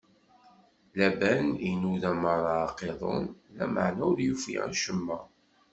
Laban 0.97 1.45
inuda 1.69 2.11
meṛṛa 2.21 2.55
aqiḍun, 2.67 3.25
lameɛna 3.57 4.03
ur 4.11 4.17
yufi 4.27 4.53
acemma. 4.67 5.17